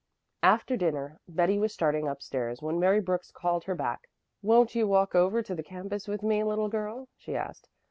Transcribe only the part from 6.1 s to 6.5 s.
me,